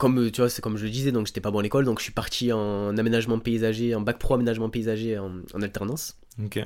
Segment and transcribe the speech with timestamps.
[0.00, 1.98] comme tu vois, c'est comme je le disais, donc j'étais pas bon à l'école, donc
[1.98, 6.19] je suis parti en aménagement paysager, en bac pro aménagement paysager en, en alternance.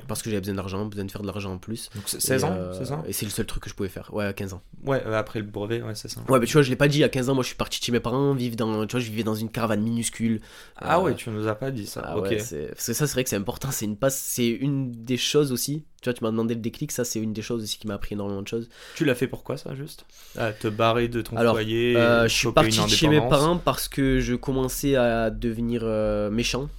[0.07, 1.89] Parce que j'avais besoin d'argent, besoin de faire de l'argent en plus.
[1.95, 4.13] Donc 16 ans, euh, c'est ça Et c'est le seul truc que je pouvais faire.
[4.13, 4.61] Ouais, à 15 ans.
[4.85, 6.21] Ouais, euh, après le brevet, ouais, c'est ça.
[6.29, 7.81] Ouais, mais tu vois, je l'ai pas dit, à 15 ans, moi je suis parti
[7.83, 10.39] chez mes parents, vivre dans, tu vois, je vivais dans une caravane minuscule.
[10.77, 12.01] Ah ouais, tu nous as pas dit ça.
[12.05, 12.23] Ah ok.
[12.23, 14.91] ouais, c'est- parce que ça, c'est vrai que c'est important, c'est une passe, c'est une
[14.91, 15.83] des choses aussi.
[16.01, 17.95] Tu vois, tu m'as demandé le déclic, ça, c'est une des choses aussi qui m'a
[17.95, 18.69] appris énormément de choses.
[18.95, 20.05] Tu l'as fait pourquoi ça, juste?
[20.37, 23.87] Ah, Te barrer de ton Alors, foyer Euh, je suis parti chez mes parents parce
[23.89, 26.69] que je commençais à devenir euh, méchant.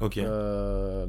[0.00, 0.18] Ok.
[0.18, 1.06] Euh,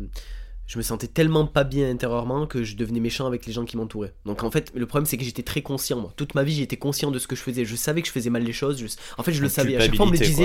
[0.68, 3.78] je me sentais tellement pas bien intérieurement que je devenais méchant avec les gens qui
[3.78, 4.14] m'entouraient.
[4.26, 6.00] Donc en fait, le problème c'est que j'étais très conscient.
[6.00, 6.14] Moi.
[6.18, 7.64] Toute ma vie, j'étais conscient de ce que je faisais.
[7.66, 8.78] Je savais que je faisais mal les choses.
[8.80, 8.86] je-
[9.18, 9.76] En fait, je le savais.
[9.78, 10.44] À chaque fois, on me le disait.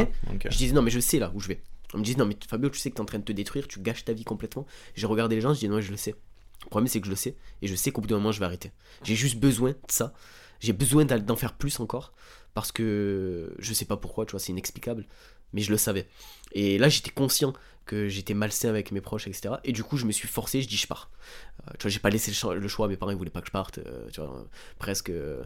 [0.50, 1.60] Je disais non, mais je sais là où je vais.
[1.94, 3.68] On me disait non, mais Fabio, tu sais que t'es en train de te détruire,
[3.68, 4.64] tu gâches ta vie complètement.
[4.94, 6.14] J'ai regardé les gens, je dis non, je le sais.
[6.64, 8.38] Le problème c'est que je le sais et je sais qu'au bout d'un moment, je
[8.38, 8.70] vais arrêter.
[9.02, 10.14] J'ai juste besoin de ça.
[10.60, 12.12] J'ai besoin d'en faire plus encore
[12.54, 15.06] parce que je sais pas pourquoi, tu vois, c'est inexplicable,
[15.52, 16.06] mais je le savais.
[16.52, 17.52] Et là, j'étais conscient
[17.86, 19.54] que j'étais malsain avec mes proches, etc.
[19.64, 21.10] Et du coup, je me suis forcé, je dis je pars.
[21.66, 23.52] Euh, tu vois, j'ai pas laissé le choix, mes parents ils voulaient pas que je
[23.52, 24.46] parte, euh, tu vois,
[24.78, 25.10] presque.
[25.10, 25.42] euh,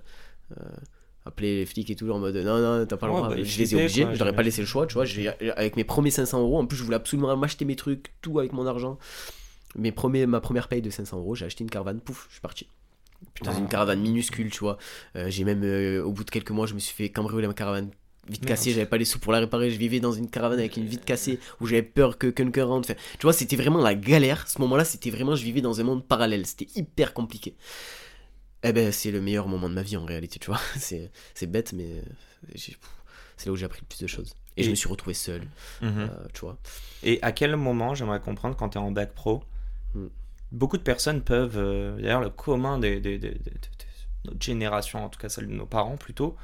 [1.25, 3.43] appeler les flics et tout en mode non non t'as pas le Ouais, droit bah,
[3.43, 5.03] je les ai obligés je leur ai pas laissé le choix tu vois
[5.57, 8.53] avec mes premiers 500 euros en plus je voulais absolument m'acheter mes trucs tout avec
[8.53, 8.97] mon argent
[9.75, 12.41] mes premiers, ma première paye de 500 euros j'ai acheté une caravane pouf je suis
[12.41, 12.69] parti
[13.34, 13.51] Putain.
[13.51, 14.79] dans une caravane minuscule tu vois
[15.17, 17.55] Euh, j'ai même euh, au bout de quelques mois je me suis fait cambrioler ma
[17.55, 17.91] caravane
[18.29, 18.47] vite Merde.
[18.49, 20.87] cassée j'avais pas les sous pour la réparer je vivais dans une caravane avec une
[20.87, 24.49] vitre cassée où j'avais peur que quelqu'un rentre Enfin, tu vois c'était vraiment la galère
[24.49, 27.55] ce moment là c'était vraiment je vivais dans un monde parallèle c'était hyper compliqué
[28.62, 31.47] eh ben c'est le meilleur moment de ma vie en réalité tu vois c'est c'est
[31.47, 32.55] bête mais euh,
[33.37, 35.43] c'est là où j'ai appris le plus de choses et, je me suis retrouvé seul
[35.83, 35.91] Mhm.
[35.99, 36.56] euh, tu vois
[37.03, 39.45] Et à quel moment, j'aimerais comprendre, quand tu es en bac pro,
[39.95, 40.06] Hmm.
[40.50, 44.43] beaucoup de personnes peuvent, euh, d'ailleurs le commun des, des- des- des- des- de notre
[44.43, 46.37] génération, en tout cas celle de nos parents plutôt,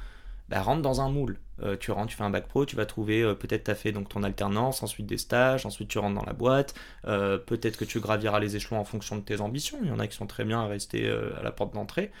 [0.49, 1.39] bah, rentre dans un moule.
[1.61, 3.75] Euh, tu rentres, tu fais un bac pro, tu vas trouver, euh, peut-être tu as
[3.75, 6.73] fait donc, ton alternance, ensuite des stages, ensuite tu rentres dans la boîte,
[7.05, 9.99] euh, peut-être que tu graviras les échelons en fonction de tes ambitions, il y en
[9.99, 12.11] a qui sont très bien à rester à la porte d'entrée.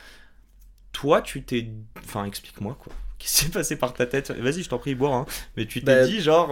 [0.91, 1.67] Toi, tu t'es...
[2.03, 2.93] Enfin, explique-moi quoi.
[3.19, 4.31] Qu'est-ce qui s'est passé par ta tête?
[4.31, 5.15] Vas-y, je t'en prie, bois.
[5.15, 5.25] hein.
[5.57, 6.49] Mais tu t'es Bah- dit genre...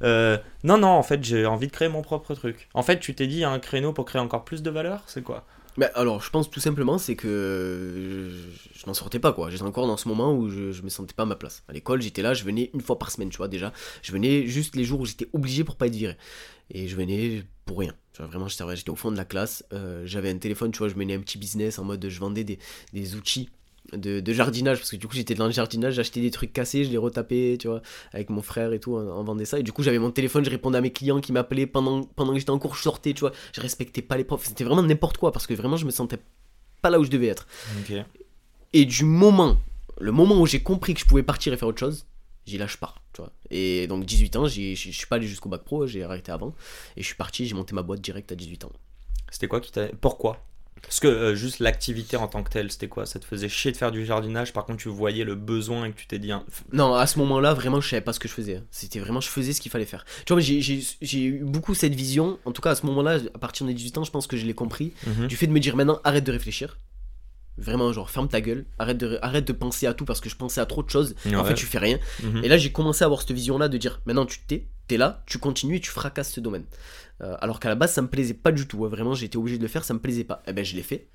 [0.00, 2.68] non, non, en fait, j'ai envie de créer mon propre truc.
[2.72, 4.70] En fait, tu t'es dit, il y a un créneau pour créer encore plus de
[4.70, 5.44] valeur C'est quoi?
[5.76, 9.50] Bah, alors, je pense tout simplement, c'est que je, je n'en sortais pas, quoi.
[9.50, 11.64] J'étais encore dans ce moment où je, je me sentais pas à ma place.
[11.68, 13.72] À l'école, j'étais là, je venais une fois par semaine, tu vois, déjà.
[14.02, 16.16] Je venais juste les jours où j'étais obligé pour pas être viré.
[16.70, 17.94] Et je venais pour rien.
[18.20, 19.64] Vraiment, j'étais au fond de la classe.
[19.72, 22.44] euh, J'avais un téléphone, tu vois, je menais un petit business en mode je vendais
[22.44, 23.48] des outils.
[23.92, 26.84] De, de jardinage parce que du coup j'étais dans le jardinage j'achetais des trucs cassés
[26.84, 27.82] je les retapais tu vois
[28.14, 30.42] avec mon frère et tout on, on vendait ça et du coup j'avais mon téléphone
[30.42, 33.12] je répondais à mes clients qui m'appelaient pendant pendant que j'étais en cours je sortais
[33.12, 35.84] tu vois je respectais pas les profs c'était vraiment n'importe quoi parce que vraiment je
[35.84, 36.18] me sentais
[36.84, 37.46] pas là où je devais être.
[38.74, 39.56] Et du moment,
[39.98, 42.06] le moment où j'ai compris que je pouvais partir et faire autre chose,
[42.44, 43.32] j'ai lâche pas, tu vois.
[43.50, 46.54] Et donc 18 ans, je suis pas allé jusqu'au bac pro, j'ai arrêté avant.
[46.96, 48.72] Et je suis parti, j'ai monté ma boîte direct à 18 ans.
[49.30, 49.88] C'était quoi qui t'a...
[50.00, 50.44] Pourquoi?
[50.82, 53.06] Parce que euh, juste l'activité en tant que telle, c'était quoi?
[53.06, 55.92] Ça te faisait chier de faire du jardinage, par contre tu voyais le besoin et
[55.92, 56.30] que tu t'es dit...
[56.30, 58.62] hein, Non, à ce moment-là, vraiment, je savais pas ce que je faisais.
[58.70, 60.04] C'était vraiment, je faisais ce qu'il fallait faire.
[60.26, 60.82] Tu vois, j'ai-
[61.24, 62.38] eu beaucoup cette vision.
[62.44, 64.44] En tout cas, à ce moment-là, à partir de 18 ans, je pense que je
[64.44, 64.92] l'ai compris.
[65.06, 65.26] Mhm.
[65.26, 66.78] Du fait de me dire maintenant, arrête de réfléchir.
[67.56, 68.66] Vraiment, genre, ferme ta gueule.
[68.78, 71.14] Arrête de, arrête de penser à tout parce que je pensais à trop de choses.
[71.40, 71.98] En fait, tu fais rien.
[72.22, 72.44] Mhm.
[72.44, 75.22] Et là, j'ai commencé à avoir cette vision-là de dire maintenant, tu t'es, t'es là,
[75.26, 76.64] tu continues et tu fracasses ce domaine.
[77.22, 78.84] Euh, alors qu'à la base, ça me plaisait pas du tout.
[78.84, 78.88] hein.
[78.88, 80.42] Vraiment, j'étais obligé de le faire, ça me plaisait pas.
[80.46, 81.06] Et ben, je l'ai fait.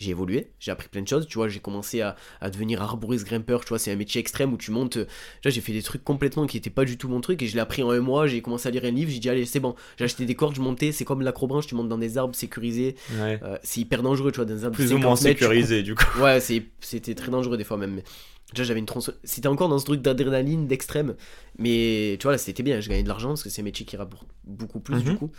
[0.00, 1.26] J'ai évolué, j'ai appris plein de choses.
[1.26, 3.62] Tu vois, j'ai commencé à, à devenir arboriste grimpeur.
[3.64, 4.96] Tu vois, c'est un métier extrême où tu montes.
[4.98, 5.06] euh,
[5.42, 7.48] Tu vois, j'ai fait des trucs complètement qui étaient pas du tout mon truc et
[7.48, 8.28] je l'ai appris en un mois.
[8.28, 9.10] J'ai commencé à lire un livre.
[9.10, 9.74] J'ai dit, allez, c'est bon.
[9.96, 10.92] J'ai acheté des cordes, je montais.
[10.92, 12.94] C'est comme l'acrobranche, tu montes dans des arbres sécurisés.
[13.20, 13.40] Ouais.
[13.42, 15.30] Euh, c'est hyper dangereux, tu vois, dans des arbres Plus ou 50 moins mètres, tu
[15.32, 16.04] coupes sécurisé du coup.
[16.20, 16.38] Ouais,
[16.80, 17.96] c'était très dangereux des fois même.
[17.96, 18.04] mais
[18.52, 19.20] Déjà, j'avais une tronçonneuse.
[19.24, 21.16] C'était encore dans ce truc d'adrénaline, d'extrême.
[21.58, 22.80] Mais tu vois, là, c'était bien.
[22.80, 25.18] Je gagnais de l'argent parce que c'est un métier qui rapporte beaucoup plus du Mhm.
[25.18, 25.30] coup.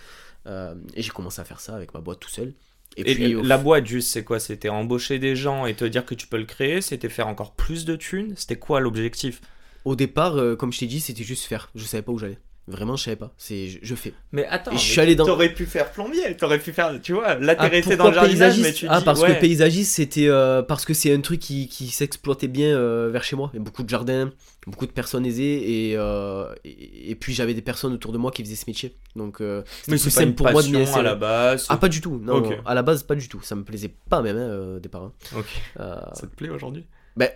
[0.47, 2.53] Euh, et j'ai commencé à faire ça avec ma boîte tout seul.
[2.97, 4.39] Et, Et puis, la boîte, juste, c'est quoi?
[4.39, 6.81] C'était embaucher des gens et te dire que tu peux le créer?
[6.81, 8.33] C'était faire encore plus de thunes?
[8.35, 9.41] C'était quoi l'objectif?
[9.85, 11.69] Au départ, euh, comme je t'ai dit, c'était juste faire.
[11.75, 12.37] Je savais pas où j'allais.
[12.69, 13.33] Vraiment, je savais pas.
[13.37, 14.13] C'est, je, je fais.
[14.31, 16.99] Mais attends, Et je mais suis allé dans- t'aurais pu faire plombier, t'aurais pu faire,
[17.01, 19.35] tu vois, t'es Ah, dans le jardinage, mais paysagiste tu Ah, dis, parce ouais.
[19.35, 23.23] que paysagiste, c'était euh, parce que c'est un truc qui, qui s'exploitait bien euh, vers
[23.23, 23.49] chez moi.
[23.53, 24.31] Il y a beaucoup de jardins,
[24.67, 28.29] beaucoup de personnes aisées, et, euh, et, et puis j'avais des personnes autour de moi
[28.31, 28.95] qui faisaient ce métier.
[29.15, 31.15] Donc, euh, c'était mais plus c'est pas une simple pour moi de m'y à la
[31.15, 31.65] base.
[31.69, 32.19] Ah, pas du tout.
[32.23, 33.41] Non, à la base, pas du tout.
[33.41, 35.03] Ça me plaisait pas même, hein, euh, au départ.
[35.03, 35.13] hein.
[35.35, 35.47] Ok.
[35.79, 36.85] Euh, Ça te plaît aujourd'hui?
[37.17, 37.29] Ben,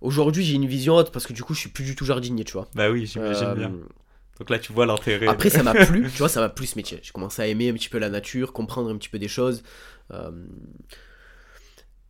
[0.00, 2.44] aujourd'hui, j'ai une vision haute parce que du coup, je suis plus du tout jardinier,
[2.44, 2.68] tu vois.
[2.74, 3.72] Bah oui, j'imagine Euh, bien.
[4.40, 5.28] Donc là, tu vois l'intérêt.
[5.28, 6.98] Après, ça m'a plu, tu vois, ça m'a plu ce métier.
[7.02, 9.62] J'ai commencé à aimer un petit peu la nature, comprendre un petit peu des choses.
[10.12, 10.32] euh,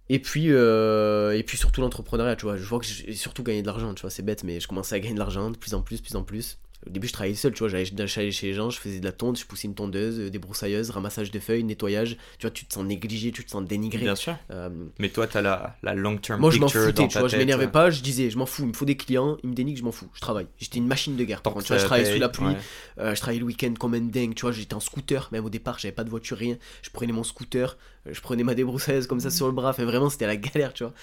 [0.09, 2.56] Et puis, euh, et puis surtout l'entrepreneuriat, tu vois.
[2.56, 4.11] Je vois que j'ai surtout gagné de l'argent, tu vois.
[4.11, 6.17] C'est bête, mais je commençais à gagner de l'argent de plus en plus, de plus
[6.17, 6.59] en plus.
[6.87, 7.69] Au début, je travaillais seul, tu vois.
[7.69, 10.38] J'allais chez les gens, je faisais de la tonte, je poussais une tondeuse, euh, des
[10.38, 12.17] broussailleuses, ramassage de feuilles, nettoyage.
[12.38, 14.00] Tu vois, tu te sens négligé, tu te sens dénigré.
[14.00, 14.35] Bien sûr.
[14.50, 17.29] Euh, Mais toi, t'as la, la long-term moi, je m'en foutais, tu vois.
[17.29, 19.55] Je m'énervais pas, je disais, je m'en fous, il me faut des clients, ils me
[19.55, 20.47] dénigrent, je m'en fous, je travaille.
[20.59, 21.43] J'étais une machine de guerre.
[21.43, 22.56] Par contre, tu vois, je travaillais paye, sous la pluie, ouais.
[22.99, 25.50] euh, je travaillais le week-end comme un dingue, tu vois, j'étais en scooter, même au
[25.50, 26.56] départ, j'avais pas de voiture, rien.
[26.81, 27.77] Je prenais mon scooter,
[28.11, 30.85] je prenais ma débroussailleuse comme ça sur le bras, enfin vraiment, c'était la galère, tu
[30.85, 30.94] vois.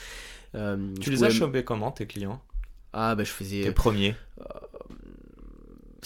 [0.55, 2.41] Euh, Tu les pouvais as chopés comment, tes clients?
[2.93, 3.61] Ah, bah je faisais.
[3.61, 4.15] Tes premiers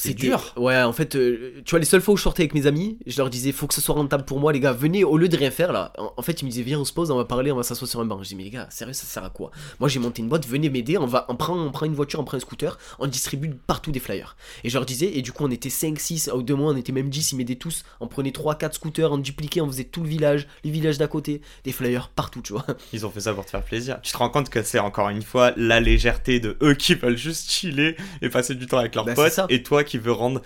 [0.02, 0.54] c'est dur.
[0.58, 2.98] Ouais, en fait, euh, tu vois, les seules fois où je sortais avec mes amis,
[3.06, 5.30] je leur disais, faut que ce soit rentable pour moi, les gars, venez, au lieu
[5.30, 5.94] de rien faire là.
[5.98, 7.64] En, en fait, ils me disaient, viens, on se pose, on va parler, on va
[7.64, 8.22] s'asseoir sur un banc.
[8.24, 9.52] Je dis, mais les gars, sérieux, ça sert à quoi?
[9.80, 12.20] Moi, j'ai monté une boîte, venez m'aider, on va, on prend, on prend une voiture,
[12.20, 14.36] on prend un scooter, on distribue partout des flyers.
[14.64, 16.78] Et je leur disais, et du coup, on était 5, 6, au deux mois, on
[16.78, 17.84] était même 10, ils m'aidaient tous.
[18.00, 21.08] On prenait 3, 4 scooters, on dupliquait, on faisait tout le village, les villages d'à
[21.08, 22.66] côté, des flyers partout, tu vois.
[22.94, 24.00] Ils ont fait ça pour te faire plaisir.
[24.02, 27.18] Tu te rends compte que c'est encore une fois la légèreté de eux qui veulent
[27.18, 30.42] juste chiller et passer du temps avec leurs Bah, potes et toi qui veux rendre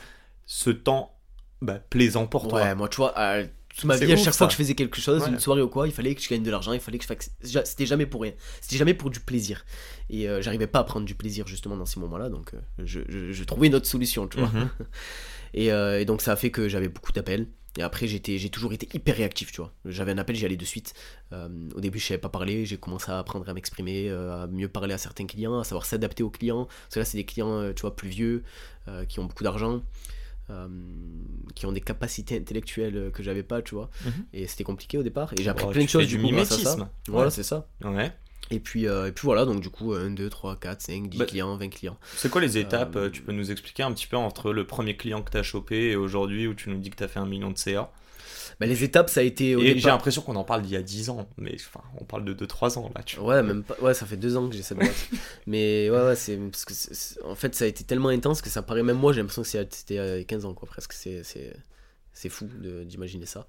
[0.45, 1.17] ce temps
[1.61, 2.61] bah, plaisant pour toi.
[2.61, 3.45] Ouais, moi, tu vois, euh,
[3.75, 4.37] toute ma vie, à chaque ça.
[4.39, 5.29] fois que je fasse quelque chose, Ouais.
[5.29, 7.07] une soirée ou quoi, il fallait que je gagne de l'argent, il fallait que je
[7.07, 7.65] fasse.
[7.65, 8.33] C'était jamais pour rien.
[8.61, 9.65] C'était jamais pour du plaisir.
[10.09, 13.01] Et euh, j'arrivais pas à prendre du plaisir justement dans ces moments-là, donc euh, je,
[13.09, 14.47] je- je trouvais une autre solution, tu vois.
[14.49, 14.69] Mhm.
[15.57, 17.47] Et, euh, et donc ça a fait que j'avais beaucoup d'appels.
[17.77, 19.73] Et après, j'étais, j'ai toujours été hyper réactif, tu vois.
[19.83, 20.93] J'avais un appel, j'y allais de suite.
[21.33, 24.47] Euh, au début, je savais pas parler, j'ai commencé à apprendre à m'exprimer, euh, à
[24.47, 26.65] mieux parler à certains clients, à savoir s'adapter aux clients.
[26.65, 28.43] Parce que là, c'est des clients, euh, tu vois, plus vieux,
[28.87, 29.81] euh, qui ont beaucoup d'argent,
[31.55, 33.89] qui ont des capacités intellectuelles que j'avais pas, tu vois.
[34.05, 34.11] Mhm.
[34.33, 35.33] Et c'était compliqué au départ.
[35.33, 36.87] Et j'ai appris Oh, plein de choses du mimétisme.
[37.07, 37.31] Voilà, Ouais.
[37.31, 37.67] c'est ça.
[37.83, 38.13] Ouais.
[38.51, 41.17] Et puis, euh, et puis voilà, donc du coup, 1, 2, 3, 4, 5, 10
[41.17, 41.97] Bah, clients, 20 clients.
[42.15, 44.67] C'est quoi les étapes Euh, euh, Tu peux nous expliquer un petit peu entre le
[44.67, 47.25] premier client que t'as chopé et aujourd'hui où tu nous dis que t'as fait un
[47.25, 47.91] million de CA
[48.59, 49.91] Bah, les étapes, ça a été au Et j'ai départ.
[49.93, 52.77] l'impression qu'on en parle d'il y a 10 ans, mais enfin, on parle de 2-3
[52.77, 53.01] ans là.
[53.03, 53.35] Tu vois.
[53.37, 53.75] Ouais, même pas.
[53.81, 55.09] Ouais, ça fait deux ans que j'ai cette boîte.
[55.47, 56.37] Mais ouais, ouais, c'est.
[56.37, 59.11] Parce que c'est- en fait, ça a été tellement intense que ça paraît, même moi,
[59.11, 60.93] j'ai l'impression que c'était euh, 15 ans, quoi, presque.
[60.93, 61.23] C'est.
[61.23, 61.51] c'est...
[62.17, 62.47] C'est fou
[62.85, 63.45] d'imaginer ça.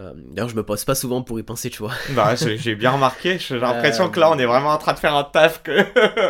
[0.00, 1.92] Euh, D'ailleurs, je me pose pas souvent pour y penser, tu vois.
[2.16, 4.98] Bah, j'ai bien remarqué, j'ai l'impression Euh, que là on est vraiment en train de
[4.98, 5.70] faire un taf que...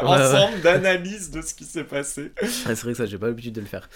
[0.04, 2.32] ensemble d'analyse de ce qui s'est passé.
[2.42, 3.88] Ah, c'est vrai que ça, j'ai pas l'habitude de le faire.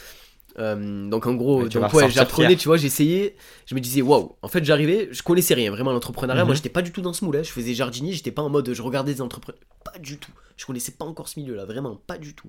[0.59, 3.37] Euh, donc en gros, donc, ouais, j'apprenais, tu vois, j'essayais,
[3.67, 4.37] je me disais waouh.
[4.41, 6.45] En fait, j'arrivais, je connaissais rien vraiment l'entrepreneuriat.
[6.45, 6.49] Mhm.
[6.49, 7.45] Moi, j'étais pas du tout dans ce moule.
[7.45, 10.33] Je faisais jardinier, j'étais pas en mode je regardais des entrepreneurs, pas du tout.
[10.57, 12.49] Je connaissais pas encore ce milieu-là, vraiment pas du tout.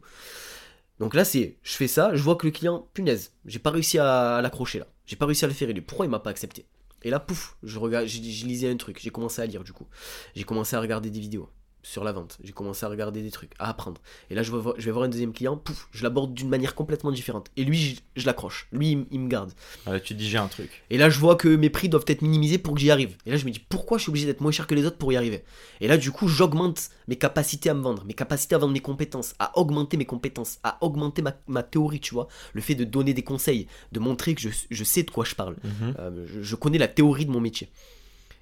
[1.01, 3.99] Donc là, c'est, je fais ça, je vois que le client, punaise, j'ai pas réussi
[3.99, 4.87] à, à l'accrocher là.
[5.07, 5.81] J'ai pas réussi à le faire élu.
[5.81, 6.65] Pourquoi il m'a pas accepté?
[7.03, 9.87] Et là, pouf, je regarde, je lisais un truc, j'ai commencé à lire du coup.
[10.35, 11.49] J'ai commencé à regarder des vidéos
[11.87, 12.37] sur la vente.
[12.43, 14.01] J'ai commencé à regarder des trucs, à apprendre.
[14.29, 16.49] Et là, je vais voir, je vais voir un deuxième client, pouf, je l'aborde d'une
[16.49, 17.49] manière complètement différente.
[17.55, 18.67] Et lui, je, je l'accroche.
[18.73, 19.53] Lui, il, me garde.
[19.85, 20.83] Ah, tu dis j'ai un truc.
[20.89, 23.15] Et là, je vois que mes prix doivent être minimisés pour que j'y arrive.
[23.25, 24.97] Et là, je me dis, pourquoi je suis obligé d'être moins cher que les autres
[24.97, 25.45] pour y arriver?
[25.79, 28.81] Et là, du coup, j'augmente mes capacités à me vendre, mes capacités à vendre mes
[28.81, 32.27] compétences, à augmenter mes compétences, à augmenter ma, ma théorie, tu vois.
[32.51, 35.35] Le fait de donner des conseils, de montrer que je, je sais de quoi je
[35.35, 35.55] parle.
[35.63, 35.95] Mhm.
[35.99, 37.69] Euh, je, je connais la théorie de mon métier.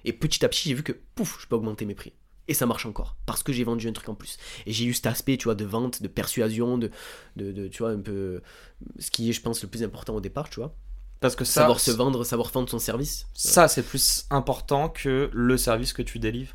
[0.04, 2.12] Et petit à petit, j'ai vu que, pouf, je peux augmenter mes prix.
[2.48, 4.38] Et ça marche encore, parce que j'ai vendu un truc en plus.
[4.66, 6.90] Et j'ai eu cet aspect, tu vois, de vente, de persuasion, de,
[7.36, 8.40] de, de, tu vois, un peu...
[8.98, 10.72] Ce qui est, je pense, le plus important au départ, tu vois.
[11.20, 13.26] Parce que ça, savoir se vendre, savoir vendre son service.
[13.34, 16.54] ça c'est plus important que le service que tu délivres.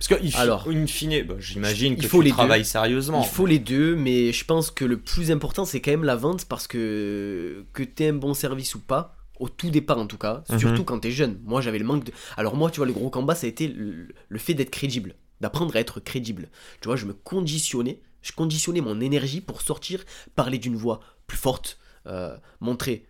[0.00, 2.36] Parce que, il Alors, in fine, bah, j'imagine il que faut tu les deux.
[2.36, 3.22] travailles sérieusement.
[3.22, 6.16] Il faut les deux, mais je pense que le plus important, c'est quand même la
[6.16, 10.18] vente, parce que que tu un bon service ou pas, au tout départ en tout
[10.18, 10.58] cas, Mhm.
[10.58, 11.40] surtout quand tu es jeune.
[11.44, 12.12] Moi, j'avais le manque de...
[12.36, 15.14] Alors moi, tu vois, le gros combat, ça a été le, le fait d'être crédible,
[15.40, 16.48] d'apprendre à être crédible.
[16.80, 20.04] Tu vois, je me conditionnais, je conditionnais mon énergie pour sortir,
[20.36, 23.06] parler d'une voix plus forte, euh, montrer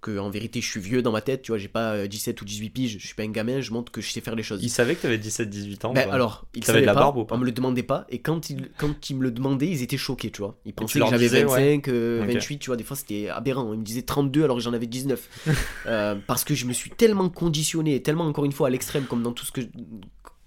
[0.00, 2.40] que en vérité je suis vieux dans ma tête, tu vois, j'ai pas euh, 17
[2.40, 4.42] ou 18 piges, je suis pas un gamin, je montre que je sais faire les
[4.42, 4.62] choses.
[4.62, 5.92] Il savait que t'avais 17-18 ans.
[5.92, 6.14] Ben, quoi.
[6.14, 8.06] alors, ils T'avais savaient de la pas, barbe ou pas on me le demandait pas,
[8.08, 10.58] et quand ils, quand ils me le demandaient, ils étaient choqués, tu vois.
[10.64, 12.32] Ils pensaient que j'avais disais, 25, euh, Ok.
[12.32, 13.72] 28, tu vois, des fois c'était aberrant.
[13.74, 15.28] Ils me disaient 32 alors que j'en avais 19.
[15.86, 19.04] Euh, parce que je me suis tellement conditionné, et tellement encore une fois à l'extrême,
[19.04, 19.60] comme dans tout ce que,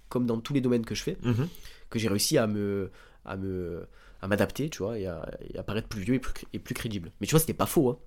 [0.09, 1.47] comme dans tous les domaines que je fais, Mhm.
[1.89, 2.91] que j'ai réussi à me,
[3.25, 3.87] à me,
[4.21, 6.73] à m'adapter, tu vois, et à, et à paraître plus vieux et plus, et plus
[6.75, 7.11] crédible.
[7.19, 7.97] Mais tu vois, c'était pas faux, hein.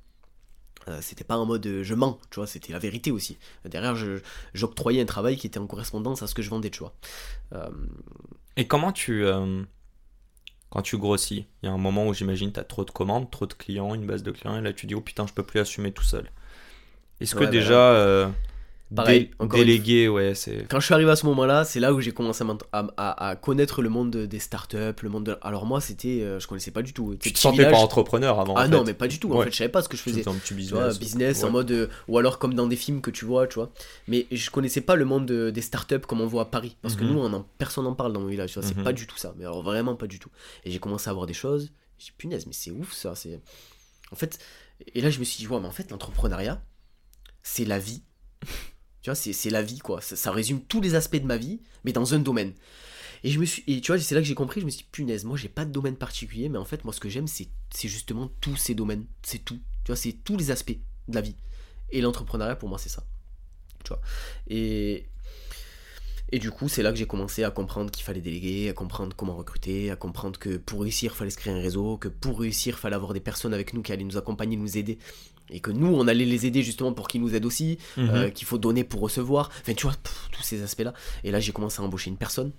[0.89, 3.39] Euh, c'était pas en mode euh, je mens, tu vois, c'était la vérité aussi.
[3.65, 4.21] Derrière, je-
[4.55, 6.95] j'octroyais un travail qui était en correspondance à ce que je vendais, tu vois.
[7.55, 7.71] Euh,
[8.57, 9.25] Et comment tu.
[10.71, 13.31] quand tu grossis, il y a un moment où j'imagine tu as trop de commandes,
[13.31, 15.43] trop de clients, une base de clients, et là tu dis oh putain, je peux
[15.43, 16.31] plus assumer tout seul.
[17.21, 18.33] Est-ce que bah déjà.
[18.95, 20.33] Pareil, dé- encore une déléguer, ouais.
[20.71, 23.89] Quand je suis arrivé à ce moment-là, c'est là où j'ai commencé à, connaître le
[23.89, 25.37] monde des startups, le monde de...
[25.43, 27.17] Alors moi, c'était, euh, je connaissais pas du tout.
[27.21, 28.85] Tu te sentais village- pas entrepreneur avant Ah en non, fait.
[28.93, 29.33] mais pas du tout.
[29.33, 29.47] En Ouais.
[29.47, 30.21] fait, je savais pas ce que je faisais.
[30.23, 30.99] faisais un petit vois, business.
[31.01, 33.73] business en mode euh, ou alors comme dans des films que tu vois, tu vois.
[34.07, 36.95] Mais je connaissais pas le monde de- des startups comme on voit à Paris parce
[36.95, 37.13] que Mhm.
[37.13, 38.85] nous on en, personne n'en parle dans mon village, tu vois, c'est Mhm.
[38.85, 39.35] pas du tout ça.
[39.37, 40.31] Mais alors vraiment pas du tout.
[40.65, 43.41] Et j'ai commencé à voir des choses, j'ai dit punaise, mais c'est ouf ça, c'est
[44.13, 44.39] En fait,
[44.95, 46.63] et là je me suis dit ouais, mais en fait l'entrepreneuriat
[47.43, 48.05] c'est la vie.
[49.07, 51.61] tu vois, c'est la vie quoi, ça, ça résume tous les aspects de ma vie
[51.85, 52.55] mais dans un domaine.
[53.23, 54.83] Et je me suis et tu vois, c'est là que j'ai compris, je me suis
[54.83, 57.29] dit punaise, moi j'ai pas de domaine particulier mais en fait moi ce que j'aime
[57.29, 59.61] c'est c'est justement tous ces domaines, c'est tout.
[59.85, 60.77] Tu vois, c'est tous les aspects
[61.09, 61.37] de la vie.
[61.91, 63.05] Et l'entrepreneuriat, pour moi, c'est ça.
[63.85, 64.01] Tu vois.
[64.49, 65.07] Et,
[66.33, 69.15] et du coup, c'est là que j'ai commencé à comprendre qu'il fallait déléguer, à comprendre
[69.15, 72.41] comment recruter, à comprendre que pour réussir, il fallait se créer un réseau, que pour
[72.41, 74.99] réussir, il fallait avoir des personnes avec nous qui allaient nous accompagner, nous aider.
[75.51, 78.09] Et que nous, on allait les aider justement pour qu'ils nous aident aussi, Mhm.
[78.11, 79.51] euh, qu'il faut donner pour recevoir.
[79.63, 80.93] Enfin, tu vois, pff, tous ces aspects-là.
[81.25, 82.53] Et là, j'ai commencé à embaucher une personne,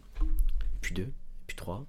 [0.81, 1.09] puis deux,
[1.47, 1.85] puis trois,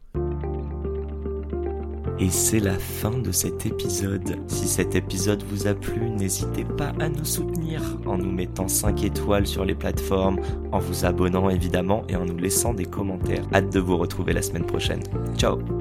[2.20, 4.40] Et c'est la fin de cet épisode.
[4.48, 9.04] Si cet épisode vous a plu, n'hésitez pas à nous soutenir en nous mettant 5
[9.04, 10.40] étoiles sur les plateformes,
[10.72, 13.44] en vous abonnant évidemment et en nous laissant des commentaires.
[13.54, 15.02] Hâte de vous retrouver la semaine prochaine.
[15.36, 15.77] Ciao